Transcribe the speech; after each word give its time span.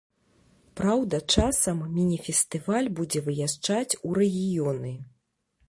Праўда, 0.79 1.19
часам 1.35 1.83
міні-фестываль 1.99 2.91
будзе 3.01 3.23
выязджаць 3.29 3.97
у 4.09 4.17
рэгіёны. 4.23 4.91